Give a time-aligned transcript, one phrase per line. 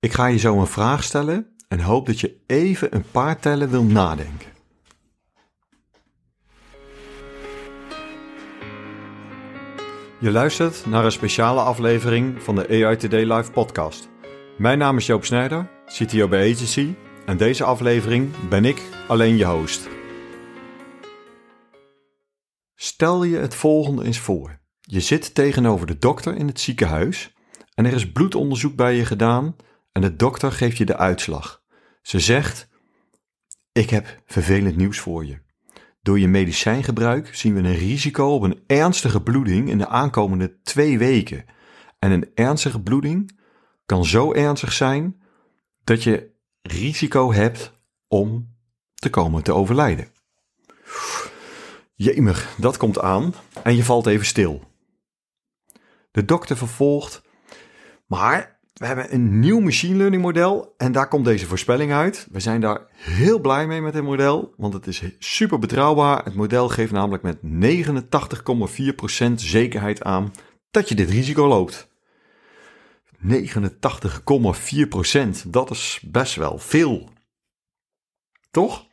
[0.00, 3.70] Ik ga je zo een vraag stellen en hoop dat je even een paar tellen
[3.70, 4.48] wil nadenken.
[10.20, 14.08] Je luistert naar een speciale aflevering van de AI Today Live podcast.
[14.58, 16.94] Mijn naam is Joop Snijder, CTO bij Agency
[17.26, 19.88] en deze aflevering ben ik alleen je host.
[22.74, 24.58] Stel je het volgende eens voor.
[24.80, 27.34] Je zit tegenover de dokter in het ziekenhuis
[27.74, 29.56] en er is bloedonderzoek bij je gedaan
[29.98, 31.62] en de dokter geeft je de uitslag.
[32.02, 32.68] Ze zegt:
[33.72, 35.38] Ik heb vervelend nieuws voor je.
[36.02, 40.98] Door je medicijngebruik zien we een risico op een ernstige bloeding in de aankomende twee
[40.98, 41.44] weken.
[41.98, 43.38] En een ernstige bloeding
[43.86, 45.22] kan zo ernstig zijn
[45.84, 46.30] dat je
[46.62, 47.72] risico hebt
[48.08, 48.56] om
[48.94, 50.12] te komen te overlijden.
[51.94, 54.62] Jemig, dat komt aan en je valt even stil.
[56.10, 57.22] De dokter vervolgt,
[58.06, 62.26] maar we hebben een nieuw machine learning model en daar komt deze voorspelling uit.
[62.30, 66.24] We zijn daar heel blij mee met het model, want het is super betrouwbaar.
[66.24, 67.38] Het model geeft namelijk met
[69.28, 70.32] 89,4% zekerheid aan
[70.70, 71.88] dat je dit risico loopt.
[73.22, 73.28] 89,4%,
[75.46, 77.08] dat is best wel veel.
[78.50, 78.86] Toch?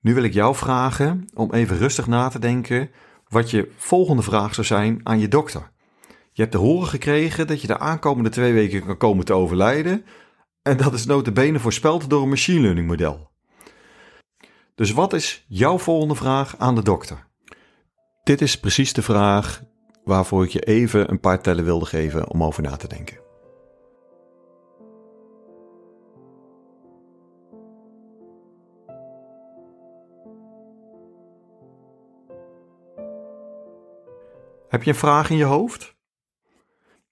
[0.00, 2.90] Nu wil ik jou vragen om even rustig na te denken
[3.28, 5.70] wat je volgende vraag zou zijn aan je dokter.
[6.38, 10.04] Je hebt te horen gekregen dat je de aankomende twee weken kan komen te overlijden.
[10.62, 13.30] En dat is notabene voorspeld door een machine learning model.
[14.74, 17.26] Dus wat is jouw volgende vraag aan de dokter?
[18.22, 19.62] Dit is precies de vraag
[20.04, 23.18] waarvoor ik je even een paar tellen wilde geven om over na te denken.
[34.68, 35.96] Heb je een vraag in je hoofd?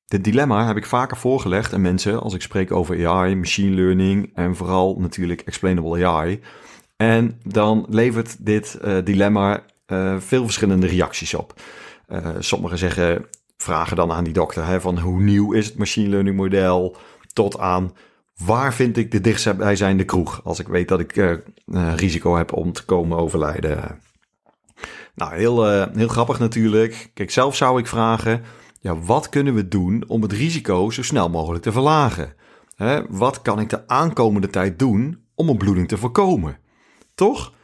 [0.09, 4.31] Dit dilemma heb ik vaker voorgelegd aan mensen als ik spreek over AI, machine learning
[4.35, 6.41] en vooral natuurlijk explainable AI.
[6.97, 11.61] En dan levert dit uh, dilemma uh, veel verschillende reacties op.
[12.09, 16.09] Uh, sommigen zeggen, vragen dan aan die dokter hè, van hoe nieuw is het machine
[16.09, 16.97] learning model,
[17.33, 17.93] tot aan
[18.45, 21.41] waar vind ik de dichtstbijzijnde kroeg als ik weet dat ik
[21.97, 24.01] risico heb om te komen overlijden.
[25.15, 27.11] Nou, heel, heel grappig natuurlijk.
[27.15, 28.43] Kijk, zelf zou ik vragen
[28.81, 32.35] ja, wat kunnen we doen om het risico zo snel mogelijk te verlagen?
[33.09, 36.59] wat kan ik de aankomende tijd doen om een bloeding te voorkomen?
[37.15, 37.55] Toch?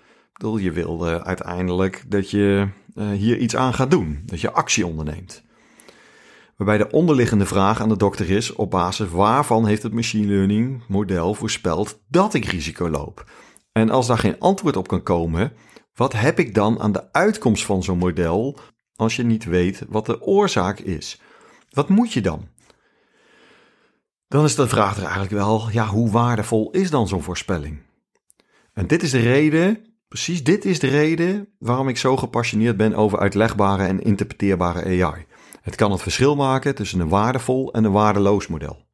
[0.43, 4.53] bedoel, je wil uh, uiteindelijk dat je uh, hier iets aan gaat doen, dat je
[4.53, 5.43] actie onderneemt.
[6.56, 10.83] Waarbij de onderliggende vraag aan de dokter is: op basis waarvan heeft het machine learning
[10.89, 13.31] model voorspeld dat ik risico loop?
[13.73, 15.53] En als daar geen antwoord op kan komen,
[15.94, 18.59] wat heb ik dan aan de uitkomst van zo'n model
[19.02, 21.20] als je niet weet wat de oorzaak is?
[21.70, 22.48] Wat moet je dan?
[24.28, 27.82] Dan is de vraag er eigenlijk wel, ja, hoe waardevol is dan zo'n voorspelling?
[28.72, 32.94] En dit is de reden, precies dit is de reden waarom ik zo gepassioneerd ben
[32.94, 35.26] over uitlegbare en interpreteerbare AI.
[35.62, 38.86] Het kan het verschil maken tussen een waardevol en een waardeloos model.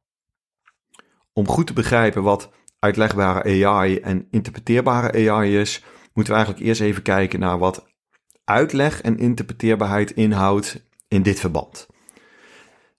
[1.33, 2.49] Om goed te begrijpen wat
[2.79, 5.83] uitlegbare AI en interpreteerbare AI is,
[6.13, 7.85] moeten we eigenlijk eerst even kijken naar wat
[8.49, 11.87] uitleg en interpreteerbaarheid inhoudt in dit verband.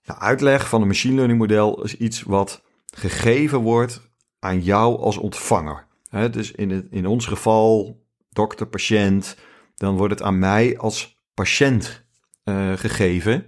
[0.05, 2.63] Nou, uitleg van een machine learning model is iets wat
[2.95, 4.09] gegeven wordt
[4.39, 5.87] aan jou als ontvanger.
[6.31, 9.37] dus in, het, in ons geval, dokter, patiënt,
[9.75, 12.03] dan wordt het aan mij als patiënt
[12.45, 13.45] uh, gegeven.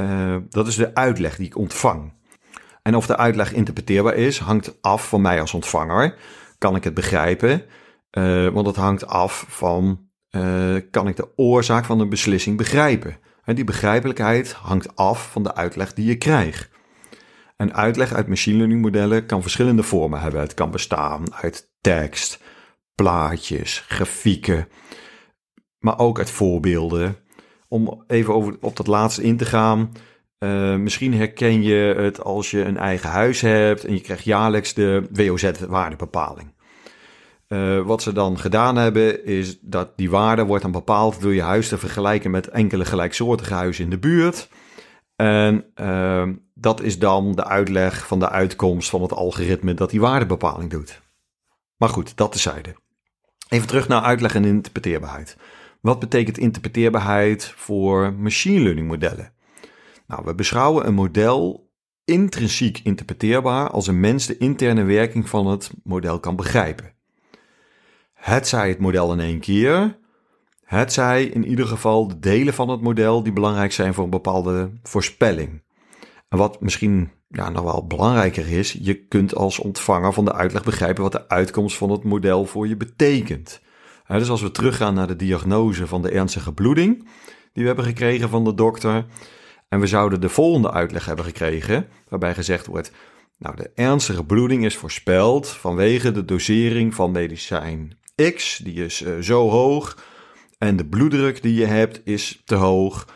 [0.00, 2.12] Uh, dat is de uitleg die ik ontvang.
[2.82, 6.18] En of de uitleg interpreteerbaar is, hangt af van mij als ontvanger.
[6.58, 7.64] Kan ik het begrijpen?
[8.10, 13.18] Uh, want het hangt af van uh, kan ik de oorzaak van een beslissing begrijpen.
[13.44, 16.70] En die begrijpelijkheid hangt af van de uitleg die je krijgt.
[17.56, 20.40] Een uitleg uit machine learning modellen kan verschillende vormen hebben.
[20.40, 22.42] Het kan bestaan uit tekst,
[22.94, 24.68] plaatjes, grafieken,
[25.78, 27.16] maar ook uit voorbeelden.
[27.68, 29.92] Om even over, op dat laatste in te gaan.
[30.38, 34.74] Uh, misschien herken je het als je een eigen huis hebt en je krijgt jaarlijks
[34.74, 36.52] de WOZ-waardebepaling.
[37.48, 41.42] Uh, wat ze dan gedaan hebben, is dat die waarde wordt dan bepaald door je
[41.42, 44.48] huis te vergelijken met enkele gelijksoortige huizen in de buurt.
[45.16, 50.00] En ehm, dat is dan de uitleg van de uitkomst van het algoritme dat die
[50.00, 51.00] waardebepaling doet.
[51.76, 52.74] Maar goed, dat tezijde.
[53.48, 55.36] Even terug naar uitleg en interpreteerbaarheid.
[55.80, 59.32] Wat betekent interpreteerbaarheid voor machine learning modellen?
[60.06, 61.70] Nou, we beschouwen een model
[62.04, 66.96] intrinsiek interpreteerbaar als een mens de interne werking van het model kan begrijpen.
[68.18, 69.98] Het zij het model in één keer,
[70.64, 74.10] het zij in ieder geval de delen van het model die belangrijk zijn voor een
[74.10, 75.62] bepaalde voorspelling.
[76.28, 80.64] En wat misschien ja, nog wel belangrijker is, je kunt als ontvanger van de uitleg
[80.64, 83.60] begrijpen wat de uitkomst van het model voor je betekent.
[84.06, 86.98] dus als we teruggaan naar de diagnose van de ernstige bloeding
[87.52, 89.06] die we hebben gekregen van de dokter,
[89.68, 92.92] en we zouden de volgende uitleg hebben gekregen, waarbij gezegd wordt:
[93.38, 97.98] Nou, de ernstige bloeding is voorspeld vanwege de dosering van medicijn
[98.34, 99.96] X, die is uh, zo hoog,
[100.58, 103.06] en de bloeddruk die je hebt is te hoog.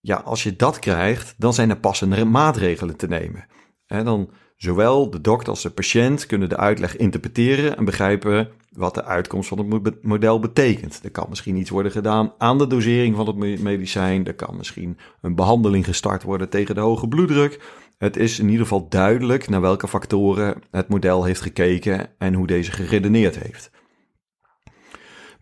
[0.00, 3.46] Ja, als je dat krijgt, dan zijn er passende maatregelen te nemen.
[3.86, 8.94] En dan zowel de dokter als de patiënt kunnen de uitleg interpreteren en begrijpen wat
[8.94, 11.00] de uitkomst van het model betekent.
[11.02, 14.26] Er kan misschien iets worden gedaan aan de dosering van het medicijn.
[14.26, 17.60] Er kan misschien een behandeling gestart worden tegen de hoge bloeddruk.
[17.98, 22.46] Het is in ieder geval duidelijk naar welke factoren het model heeft gekeken en hoe
[22.46, 23.70] deze geredeneerd heeft.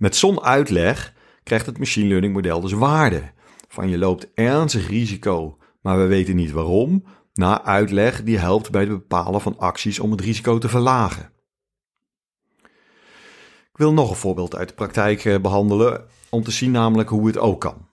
[0.01, 3.23] Met zo'n uitleg krijgt het machine learning model dus waarde.
[3.69, 7.05] Van je loopt ernstig risico, maar we weten niet waarom,
[7.35, 11.31] naar uitleg die helpt bij het bepalen van acties om het risico te verlagen.
[13.73, 17.27] Ik wil nog een voorbeeld uit de praktijk eh, behandelen om te zien namelijk hoe
[17.27, 17.89] het ook kan.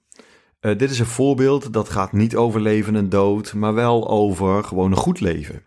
[0.62, 4.64] Uh, dit is een voorbeeld dat gaat niet over leven en dood, maar wel over
[4.64, 5.64] gewoon een goed leven.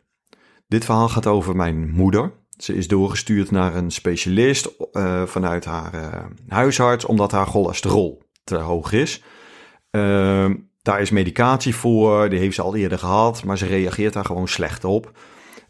[0.68, 2.32] Dit verhaal gaat over mijn moeder.
[2.62, 8.56] Ze is doorgestuurd naar een specialist uh, vanuit haar uh, huisarts omdat haar cholesterol te
[8.56, 9.22] hoog is.
[9.90, 10.50] Uh,
[10.82, 14.48] daar is medicatie voor, die heeft ze al eerder gehad, maar ze reageert daar gewoon
[14.48, 15.18] slecht op.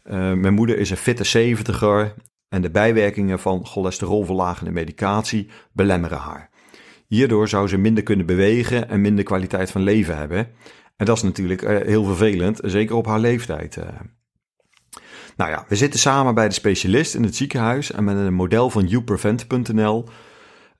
[0.03, 2.13] mijn moeder is een fitte zeventiger
[2.49, 6.49] en de bijwerkingen van cholesterolverlagende medicatie belemmeren haar.
[7.07, 10.47] Hierdoor zou ze minder kunnen bewegen en minder kwaliteit van leven hebben.
[10.97, 13.77] En dat is natuurlijk heel vervelend, zeker op haar leeftijd.
[15.41, 18.69] Nou ja, we zitten samen bij de specialist in het ziekenhuis en met een model
[18.69, 20.05] van youprevent.nl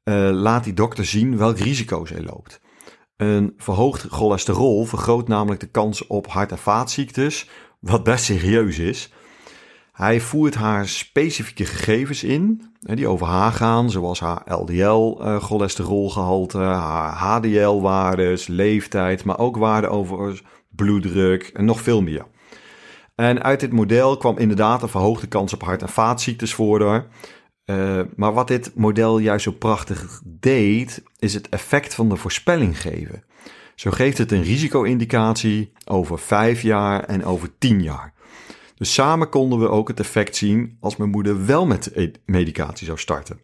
[0.04, 2.62] eh, laat die dokter zien welk risico zij loopt.
[3.18, 7.50] Een verhoogd cholesterol vergroot namelijk de kans op hart- en vaatziektes,
[7.80, 9.12] wat best serieus is.
[9.92, 17.14] Hij voert haar specifieke gegevens in, die over haar gaan, zoals haar LDL-cholesterolgehalte, eh, haar
[17.14, 22.26] HDL-waardes, leeftijd, maar ook waarden over bloeddruk en nog veel meer.
[23.22, 27.06] En uit dit model kwam inderdaad een verhoogde kans op hart- en vaatziektes voor.
[27.66, 32.82] Uh, maar wat dit model juist zo prachtig deed, is het effect van de voorspelling
[32.82, 33.24] geven.
[33.76, 38.14] Zo geeft het een risico-indicatie over 5 jaar en over 10 jaar.
[38.76, 42.86] Dus samen konden we ook het effect zien als mijn moeder wel met e- medicatie
[42.86, 43.40] zou starten.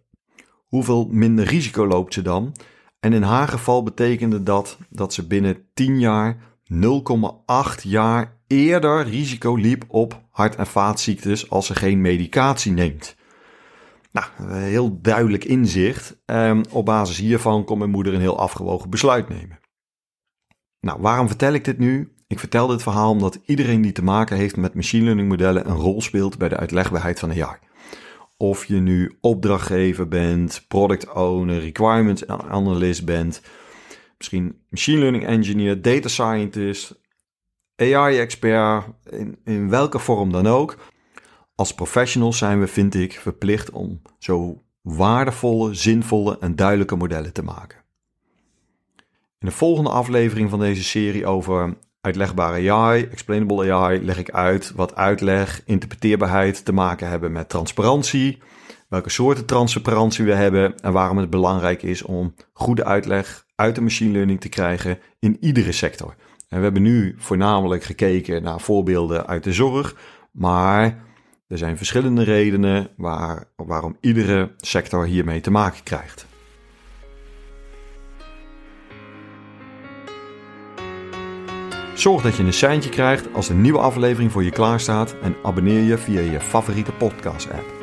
[0.67, 2.55] Hoeveel minder risico loopt ze dan?
[2.99, 6.37] En in haar geval betekende dat dat ze binnen 10 jaar
[6.73, 13.15] 0,8 jaar eerder risico liep op hart- en vaatziektes als ze geen medicatie neemt.
[14.11, 16.17] Nou, heel duidelijk inzicht.
[16.25, 19.59] Um, op basis hiervan kon mijn moeder een heel afgewogen besluit nemen.
[20.79, 22.11] Nou, waarom vertel ik dit nu?
[22.27, 25.75] Ik vertel dit verhaal omdat iedereen die te maken heeft met machine learning modellen een
[25.75, 27.57] rol speelt bij de uitlegbaarheid van AI.
[28.37, 33.41] Of je nu opdrachtgever bent, product owner, requirements analyst bent,
[34.17, 36.99] misschien machine learning engineer, data scientist,
[37.77, 40.77] AI-expert, in, in welke vorm dan ook.
[41.55, 47.43] Als professionals zijn we, vind ik, verplicht om zo waardevolle, zinvolle en duidelijke modellen te
[47.43, 47.77] maken.
[49.39, 54.71] In de volgende aflevering van deze serie over uitlegbare AI, explainable AI, leg ik uit
[54.75, 58.41] wat uitleg, interpreteerbaarheid te maken hebben met transparantie,
[58.89, 63.81] welke soorten transparantie we hebben en waarom het belangrijk is om goede uitleg uit de
[63.81, 66.15] machine learning te krijgen in iedere sector.
[66.47, 69.95] En we hebben nu voornamelijk gekeken naar voorbeelden uit de zorg,
[70.31, 71.05] maar
[71.47, 76.25] er zijn verschillende redenen waar, waarom iedere sector hiermee te maken krijgt.
[81.93, 85.81] Zorg dat je een seintje krijgt als een nieuwe aflevering voor je klaarstaat en abonneer
[85.81, 87.73] je via je favoriete podcast-app.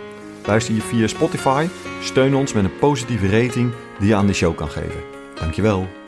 [0.46, 1.66] Luister je via Spotify,
[2.00, 5.00] steun ons met een positieve rating die je aan de show kan geven.
[5.34, 6.03] Dankjewel.